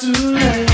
find 0.00 0.36
out 0.36 0.67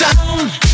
You 0.00 0.67